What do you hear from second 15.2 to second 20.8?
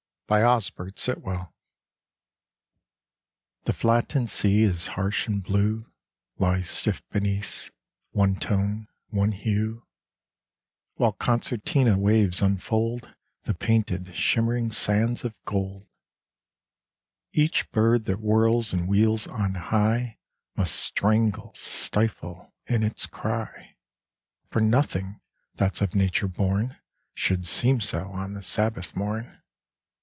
of gold. Each bird that whirls and wheels on high Must